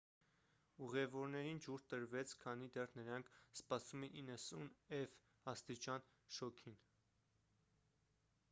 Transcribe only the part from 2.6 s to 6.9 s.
դեռ նրանք սպասում էին 90ֆ աստիճան շոգին։